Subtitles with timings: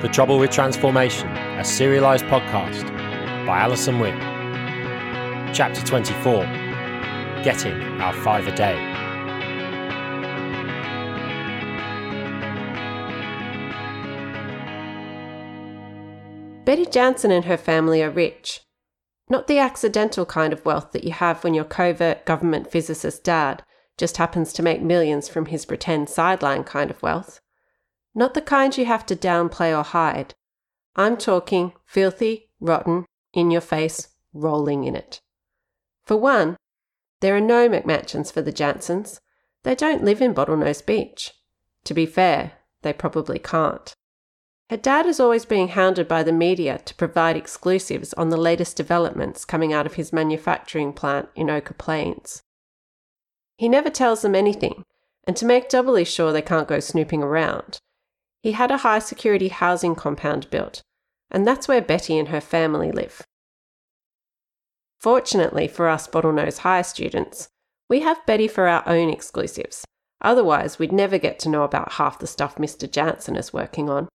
[0.00, 2.86] The Trouble with Transformation, a serialized podcast
[3.46, 4.14] by Alison Witt.
[5.52, 6.44] Chapter 24
[7.42, 8.76] Getting Our Five a Day.
[16.64, 18.60] Betty Jansen and her family are rich.
[19.30, 23.62] Not the accidental kind of wealth that you have when your covert government physicist dad
[23.98, 27.40] just happens to make millions from his pretend sideline kind of wealth.
[28.14, 30.34] Not the kind you have to downplay or hide.
[30.96, 35.20] I'm talking filthy, rotten, in your face, rolling in it.
[36.04, 36.56] For one,
[37.20, 39.20] there are no McMansions for the Jansens.
[39.64, 41.32] They don't live in Bottlenose Beach.
[41.84, 42.52] To be fair,
[42.82, 43.92] they probably can't.
[44.70, 48.76] Her dad is always being hounded by the media to provide exclusives on the latest
[48.76, 52.42] developments coming out of his manufacturing plant in Ochre Plains.
[53.58, 54.84] He never tells them anything,
[55.24, 57.78] and to make doubly sure they can't go snooping around,
[58.40, 60.82] he had a high security housing compound built,
[61.30, 63.22] and that's where Betty and her family live.
[65.00, 67.48] Fortunately for us Bottlenose High students,
[67.88, 69.84] we have Betty for our own exclusives.
[70.20, 72.90] Otherwise, we'd never get to know about half the stuff Mr.
[72.90, 74.08] Jansen is working on.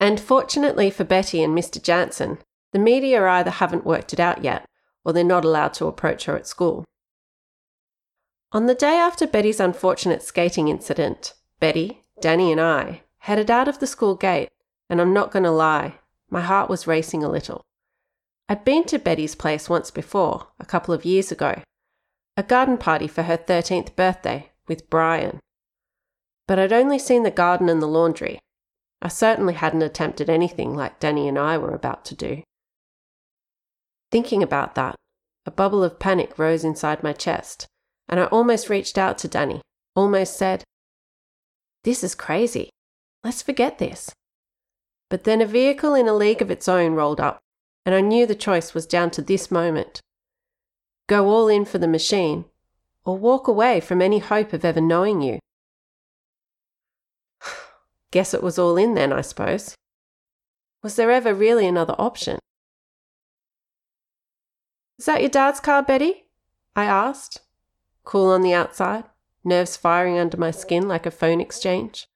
[0.00, 1.82] And fortunately for Betty and Mr.
[1.82, 2.38] Jansen,
[2.72, 4.64] the media either haven't worked it out yet,
[5.04, 6.84] or they're not allowed to approach her at school.
[8.52, 13.78] On the day after Betty's unfortunate skating incident, Betty, Danny, and I headed out of
[13.78, 14.50] the school gate,
[14.90, 17.64] and I'm not going to lie, my heart was racing a little.
[18.50, 21.62] I'd been to Betty's place once before, a couple of years ago,
[22.36, 25.40] a garden party for her 13th birthday with Brian.
[26.46, 28.38] But I'd only seen the garden and the laundry,
[29.00, 32.42] I certainly hadn't attempted anything like Danny and I were about to do.
[34.12, 34.94] Thinking about that,
[35.46, 37.66] a bubble of panic rose inside my chest,
[38.08, 39.60] and I almost reached out to Danny,
[39.94, 40.64] almost said,
[41.84, 42.70] This is crazy.
[43.24, 44.10] Let's forget this.
[45.08, 47.40] But then a vehicle in a league of its own rolled up,
[47.84, 50.00] and I knew the choice was down to this moment
[51.08, 52.46] go all in for the machine,
[53.04, 55.38] or walk away from any hope of ever knowing you.
[58.10, 59.74] Guess it was all in then, I suppose.
[60.82, 62.38] Was there ever really another option?
[64.98, 66.24] Is that your dad's car, Betty?
[66.74, 67.40] I asked,
[68.04, 69.04] cool on the outside,
[69.44, 72.06] nerves firing under my skin like a phone exchange.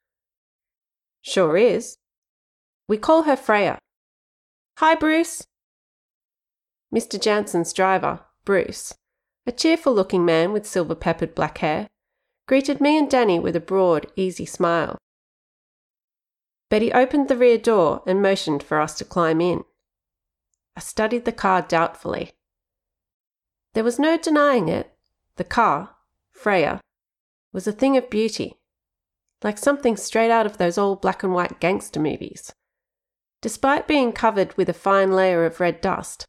[1.22, 1.98] Sure is.
[2.88, 3.78] We call her Freya.
[4.78, 5.46] Hi, Bruce.
[6.94, 7.20] Mr.
[7.20, 8.94] Jansen's driver, Bruce,
[9.46, 11.88] a cheerful looking man with silver peppered black hair,
[12.46, 14.96] greeted me and Danny with a broad, easy smile.
[16.68, 19.64] Betty opened the rear door and motioned for us to climb in.
[20.76, 22.32] I studied the car doubtfully.
[23.74, 24.95] There was no denying it.
[25.36, 25.96] The car,
[26.30, 26.80] Freya,
[27.52, 28.58] was a thing of beauty,
[29.42, 32.52] like something straight out of those old black and white gangster movies.
[33.42, 36.24] Despite being covered with a fine layer of red dust,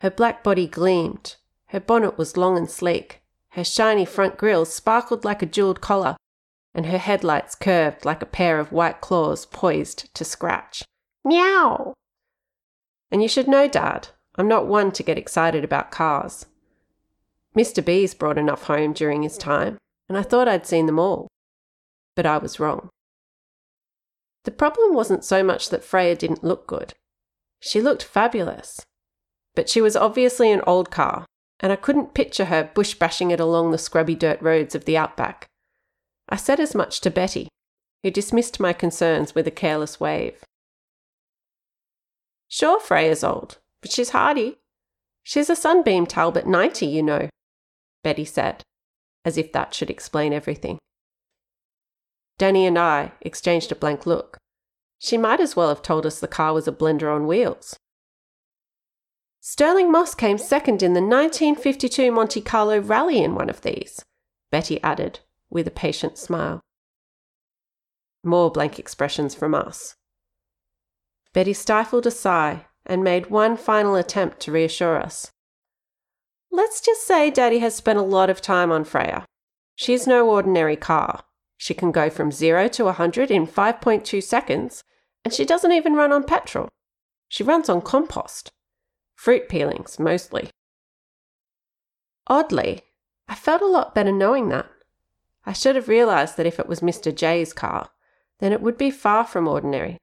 [0.00, 1.36] her black body gleamed,
[1.66, 6.16] her bonnet was long and sleek, her shiny front grille sparkled like a jeweled collar,
[6.74, 10.84] and her headlights curved like a pair of white claws poised to scratch.
[11.24, 11.94] Meow!
[13.10, 16.46] And you should know, Dad, I'm not one to get excited about cars.
[17.56, 17.84] Mr.
[17.84, 19.76] B's brought enough home during his time,
[20.08, 21.28] and I thought I'd seen them all.
[22.16, 22.88] But I was wrong.
[24.44, 26.94] The problem wasn't so much that Freya didn't look good.
[27.60, 28.80] She looked fabulous.
[29.54, 31.26] But she was obviously an old car,
[31.60, 34.96] and I couldn't picture her bush bashing it along the scrubby dirt roads of the
[34.96, 35.46] outback.
[36.28, 37.48] I said as much to Betty,
[38.02, 40.42] who dismissed my concerns with a careless wave.
[42.48, 44.58] Sure, Freya's old, but she's hardy.
[45.22, 47.28] She's a Sunbeam Talbot 90, you know,
[48.02, 48.62] Betty said,
[49.24, 50.78] as if that should explain everything.
[52.38, 54.38] Danny and I exchanged a blank look.
[54.98, 57.76] She might as well have told us the car was a blender on wheels.
[59.40, 64.04] Stirling Moss came second in the 1952 Monte Carlo Rally in one of these,
[64.52, 65.18] Betty added,
[65.50, 66.60] with a patient smile.
[68.22, 69.96] More blank expressions from us.
[71.32, 75.31] Betty stifled a sigh and made one final attempt to reassure us.
[76.54, 79.24] Let's just say Daddy has spent a lot of time on Freya.
[79.74, 81.24] She's no ordinary car.
[81.56, 84.84] She can go from 0 to 100 in 5.2 seconds,
[85.24, 86.68] and she doesn't even run on petrol.
[87.28, 88.52] She runs on compost.
[89.14, 90.50] Fruit peelings, mostly.
[92.26, 92.82] Oddly,
[93.28, 94.66] I felt a lot better knowing that.
[95.46, 97.14] I should have realised that if it was Mr.
[97.14, 97.90] J's car,
[98.40, 99.96] then it would be far from ordinary.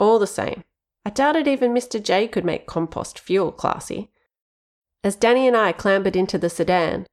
[0.00, 0.64] All the same,
[1.04, 2.02] I doubted even Mr.
[2.02, 4.10] J could make compost fuel classy.
[5.04, 7.06] As Danny and I clambered into the sedan,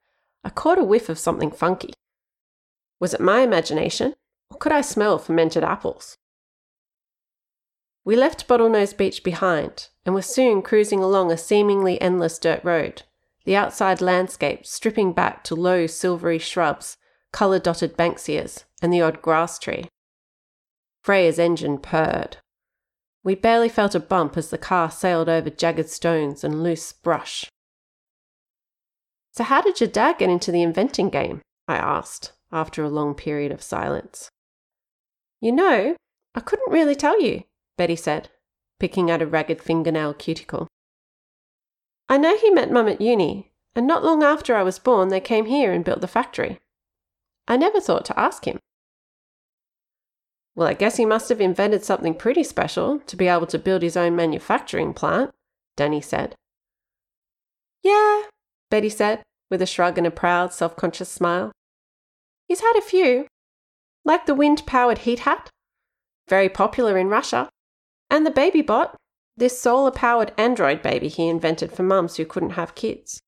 [0.44, 1.94] I caught a whiff of something funky.
[3.00, 4.14] Was it my imagination,
[4.52, 6.18] or could I smell fermented apples?
[8.06, 13.04] We left Bottlenose Beach behind and were soon cruising along a seemingly endless dirt road,
[13.46, 16.98] the outside landscape stripping back to low silvery shrubs,
[17.32, 19.90] colour dotted banksias, and the odd grass tree.
[21.02, 22.38] Freya's engine purred.
[23.24, 27.50] We barely felt a bump as the car sailed over jagged stones and loose brush.
[29.40, 31.40] So, how did your dad get into the inventing game?
[31.66, 34.28] I asked, after a long period of silence.
[35.40, 35.96] You know,
[36.36, 37.44] I couldn't really tell you,
[37.78, 38.28] Betty said,
[38.82, 40.68] picking at a ragged fingernail cuticle.
[42.10, 45.22] I know he met Mum at uni, and not long after I was born, they
[45.22, 46.60] came here and built the factory.
[47.48, 48.60] I never thought to ask him.
[50.54, 53.84] Well, I guess he must have invented something pretty special to be able to build
[53.84, 55.32] his own manufacturing plant,
[55.78, 56.36] Danny said.
[57.82, 58.24] Yeah,
[58.70, 61.52] Betty said, with a shrug and a proud, self conscious smile.
[62.48, 63.28] He's had a few,
[64.06, 65.50] like the wind powered heat hat,
[66.28, 67.50] very popular in Russia,
[68.10, 68.96] and the baby bot,
[69.38, 73.20] this solar powered android baby he invented for mums who couldn't have kids.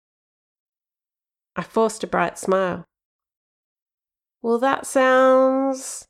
[1.55, 2.85] I forced a bright smile.
[4.41, 6.05] Well, that sounds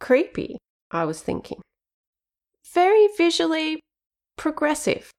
[0.00, 0.58] creepy,
[0.90, 1.60] I was thinking.
[2.72, 3.80] Very visually
[4.36, 5.10] progressive.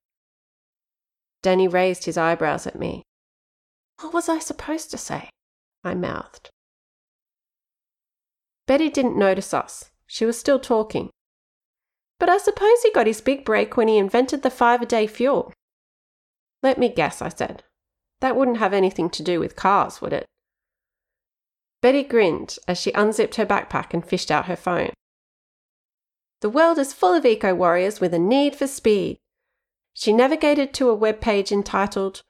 [1.41, 3.03] Danny raised his eyebrows at me.
[4.01, 5.29] What was I supposed to say?
[5.83, 6.49] I mouthed.
[8.67, 9.91] Betty didn't notice us.
[10.07, 11.09] She was still talking.
[12.19, 15.07] But I suppose he got his big break when he invented the five a day
[15.07, 15.53] fuel.
[16.63, 17.63] Let me guess, I said.
[18.21, 20.25] That wouldn't have anything to do with cars, would it?
[21.81, 24.91] Betty grinned as she unzipped her backpack and fished out her phone.
[26.41, 29.17] The world is full of eco warriors with a need for speed.
[29.93, 32.23] She navigated to a web page entitled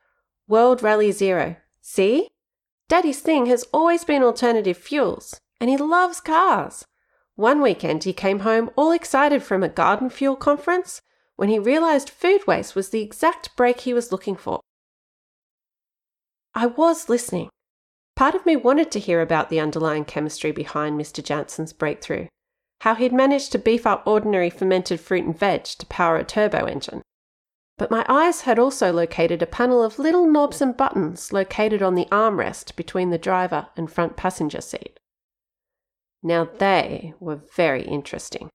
[0.48, 1.56] World Rally Zero.
[1.82, 2.30] See?
[2.88, 6.86] Daddy's thing has always been alternative fuels, and he loves cars.
[7.36, 11.02] One weekend he came home all excited from a garden fuel conference
[11.36, 14.62] when he realised food waste was the exact break he was looking for.
[16.54, 17.50] I was listening.
[18.16, 21.22] Part of me wanted to hear about the underlying chemistry behind Mr.
[21.24, 22.28] Jansen's breakthrough,
[22.82, 26.66] how he'd managed to beef up ordinary fermented fruit and veg to power a turbo
[26.66, 27.02] engine.
[27.78, 31.96] But my eyes had also located a panel of little knobs and buttons located on
[31.96, 35.00] the armrest between the driver and front passenger seat.
[36.24, 38.50] Now they were very interesting.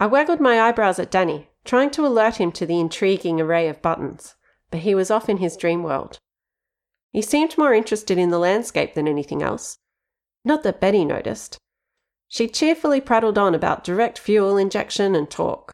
[0.00, 3.82] I waggled my eyebrows at Danny, trying to alert him to the intriguing array of
[3.82, 4.34] buttons,
[4.70, 6.18] but he was off in his dream world.
[7.12, 9.78] He seemed more interested in the landscape than anything else.
[10.44, 11.58] Not that Betty noticed.
[12.28, 15.70] She cheerfully prattled on about direct fuel injection and torque.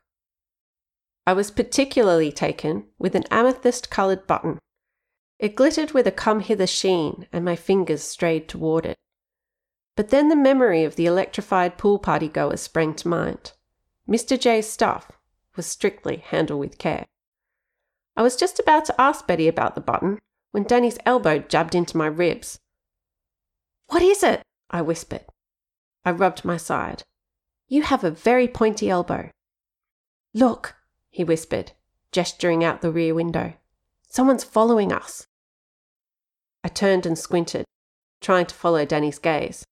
[1.30, 4.58] I was particularly taken with an amethyst coloured button.
[5.38, 8.96] It glittered with a come hither sheen, and my fingers strayed toward it.
[9.94, 13.52] But then the memory of the electrified pool party goers sprang to mind.
[14.08, 14.36] Mr.
[14.36, 15.12] J's stuff
[15.54, 17.06] was strictly handled with care.
[18.16, 20.18] I was just about to ask Betty about the button
[20.50, 22.58] when Danny's elbow jabbed into my ribs.
[23.86, 24.42] What is it?
[24.68, 25.26] I whispered.
[26.04, 27.04] I rubbed my side.
[27.68, 29.30] You have a very pointy elbow.
[30.34, 30.74] Look,
[31.10, 31.72] he whispered,
[32.12, 33.54] gesturing out the rear window.
[34.08, 35.26] Someone's following us.
[36.64, 37.64] I turned and squinted,
[38.20, 39.64] trying to follow Danny's gaze.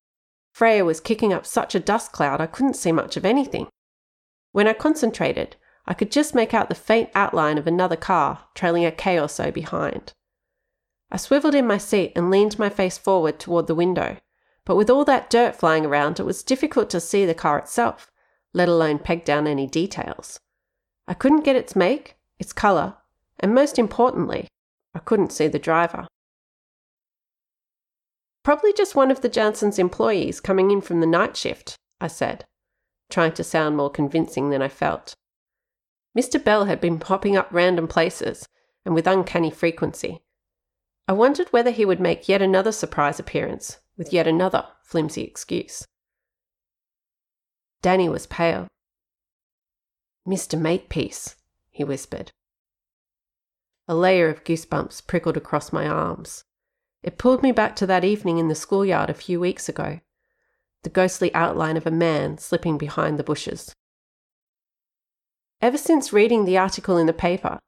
[0.53, 3.69] Freya was kicking up such a dust cloud I couldn't see much of anything.
[4.53, 8.85] When I concentrated, I could just make out the faint outline of another car trailing
[8.85, 10.13] a K or so behind.
[11.11, 14.19] I swiveled in my seat and leaned my face forward toward the window,
[14.65, 18.11] but with all that dirt flying around, it was difficult to see the car itself,
[18.53, 20.39] let alone peg down any details.
[21.09, 22.97] I couldn't get its make, its colour,
[23.41, 24.47] and most importantly,
[24.95, 26.07] I couldn't see the driver.
[28.45, 32.45] Probably just one of the Jansen's employees coming in from the night shift, I said,
[33.11, 35.15] trying to sound more convincing than I felt.
[36.17, 36.43] Mr.
[36.43, 38.47] Bell had been popping up random places
[38.85, 40.21] and with uncanny frequency.
[41.07, 45.87] I wondered whether he would make yet another surprise appearance with yet another flimsy excuse.
[47.81, 48.69] Danny was pale.
[50.29, 50.61] Mr.
[50.61, 51.37] Makepeace,
[51.71, 52.33] he whispered.
[53.89, 56.45] A layer of goosebumps prickled across my arms.
[57.03, 60.01] It pulled me back to that evening in the schoolyard a few weeks ago,
[60.83, 63.75] the ghostly outline of a man slipping behind the bushes.
[65.63, 67.59] Ever since reading the article in the paper,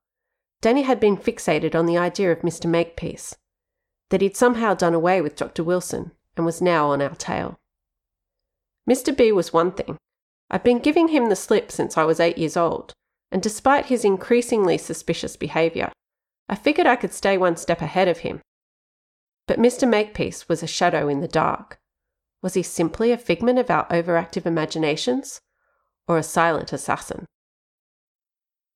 [0.61, 2.69] Danny had been fixated on the idea of Mr.
[2.69, 3.35] Makepeace,
[4.11, 5.65] that he'd somehow done away with Dr.
[5.65, 7.59] Wilson and was now on our tail.
[8.89, 9.17] Mr.
[9.17, 9.97] B was one thing,
[10.51, 12.93] I've been giving him the slip since I was eight years old,
[13.31, 15.93] and despite his increasingly suspicious behaviour,
[16.49, 18.41] I figured I could stay one step ahead of him.
[19.47, 19.89] But Mr.
[19.89, 21.79] Makepeace was a shadow in the dark,
[22.43, 25.41] Was he simply a figment of our overactive imaginations?
[26.09, 27.27] Or a silent assassin?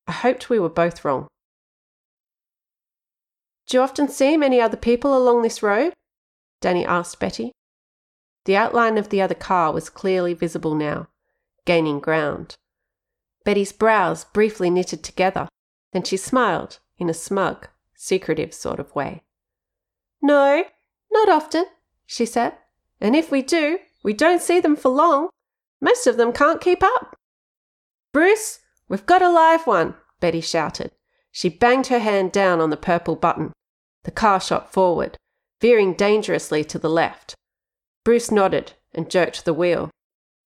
[0.06, 1.26] I hoped we were both wrong.
[3.66, 5.94] Do you often see many other people along this road?
[6.60, 7.52] Danny asked Betty.
[8.44, 11.08] The outline of the other car was clearly visible now,
[11.64, 12.54] gaining ground.
[13.44, 15.48] Betty's brows briefly knitted together,
[15.92, 19.22] then she smiled in a smug, secretive sort of way.
[20.22, 20.64] No,
[21.12, 21.66] not often,
[22.06, 22.54] she said.
[23.00, 25.28] And if we do, we don't see them for long.
[25.80, 27.16] Most of them can't keep up.
[28.12, 30.92] Bruce, we've got a live one, Betty shouted.
[31.30, 33.52] She banged her hand down on the purple button.
[34.04, 35.16] The car shot forward,
[35.60, 37.34] veering dangerously to the left.
[38.04, 39.90] Bruce nodded and jerked the wheel.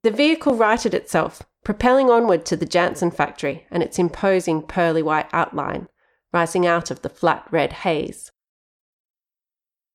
[0.03, 5.29] The vehicle righted itself, propelling onward to the Jansen factory and its imposing pearly white
[5.33, 5.89] outline,
[6.33, 8.31] rising out of the flat red haze.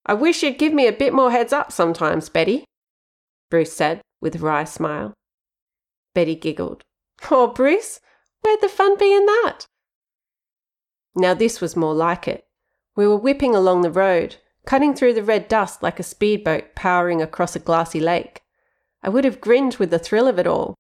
[0.06, 2.66] I wish you'd give me a bit more heads up sometimes, Betty,
[3.50, 5.14] Bruce said with a wry smile.
[6.14, 6.84] Betty giggled.
[7.32, 8.00] Oh, Bruce,
[8.42, 9.66] where'd the fun be in that?
[11.16, 12.46] Now this was more like it.
[12.96, 17.22] We were whipping along the road, cutting through the red dust like a speedboat powering
[17.22, 18.43] across a glassy lake.
[19.04, 20.76] I would have grinned with the thrill of it all,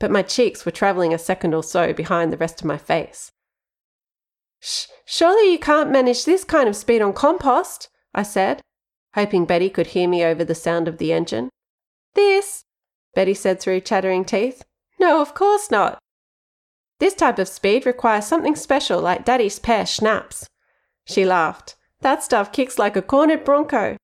[0.00, 3.30] but my cheeks were travelling a second or so behind the rest of my face.
[4.60, 8.62] Sh- surely you can't manage this kind of speed on compost, I said,
[9.14, 11.50] hoping Betty could hear me over the sound of the engine.
[12.14, 12.64] This,
[13.14, 14.64] Betty said through chattering teeth.
[14.98, 15.98] No, of course not.
[16.98, 20.46] This type of speed requires something special like Daddy's pear schnapps.
[21.04, 21.76] She laughed.
[22.00, 23.96] That stuff kicks like a cornered bronco.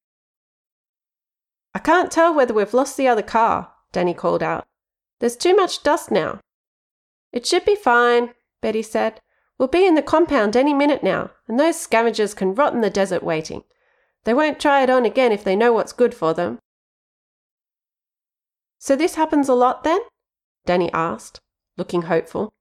[1.85, 4.67] Can't tell whether we've lost the other car, Danny called out.
[5.21, 6.41] There's too much dust now.
[7.31, 8.31] It should be fine,
[8.63, 9.21] Betty said.
[9.59, 12.91] We'll be in the compound any minute now, and those scavengers can rot in the
[12.91, 13.63] desert waiting.
[14.25, 16.59] They won't try it on again if they know what's good for them.
[18.79, 20.01] So this happens a lot then?
[20.65, 21.39] Danny asked,
[21.77, 22.55] looking hopeful.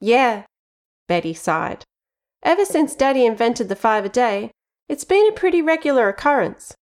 [0.00, 0.44] Yeah,
[1.08, 1.84] Betty sighed.
[2.42, 4.52] Ever since Daddy invented the five a day,
[4.88, 6.74] it's been a pretty regular occurrence.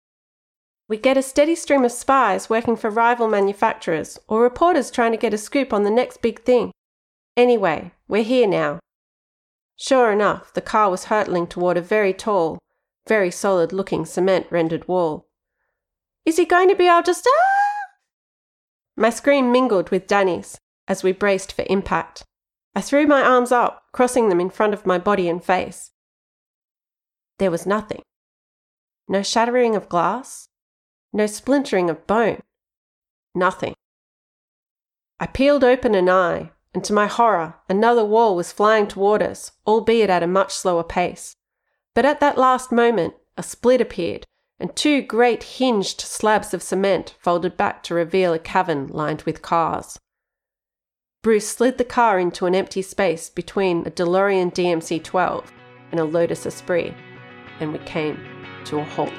[0.92, 5.16] We get a steady stream of spies working for rival manufacturers or reporters trying to
[5.16, 6.70] get a scoop on the next big thing.
[7.34, 8.78] Anyway, we're here now.
[9.78, 12.58] Sure enough, the car was hurtling toward a very tall,
[13.08, 15.30] very solid looking cement rendered wall.
[16.26, 17.32] Is he going to be able to stop?
[18.94, 22.22] My scream mingled with Danny's as we braced for impact.
[22.76, 25.92] I threw my arms up, crossing them in front of my body and face.
[27.38, 28.02] There was nothing.
[29.08, 30.50] No shattering of glass,
[31.12, 32.40] no splintering of bone.
[33.34, 33.74] Nothing.
[35.20, 39.52] I peeled open an eye, and to my horror, another wall was flying toward us,
[39.66, 41.36] albeit at a much slower pace.
[41.94, 44.24] But at that last moment, a split appeared,
[44.58, 49.42] and two great hinged slabs of cement folded back to reveal a cavern lined with
[49.42, 49.98] cars.
[51.22, 55.52] Bruce slid the car into an empty space between a DeLorean DMC 12
[55.92, 56.94] and a Lotus Esprit,
[57.60, 58.18] and we came
[58.64, 59.12] to a halt.